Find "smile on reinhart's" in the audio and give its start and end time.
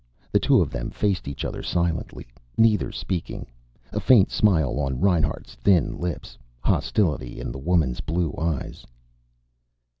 4.31-5.53